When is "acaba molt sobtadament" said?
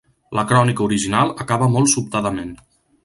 1.45-2.55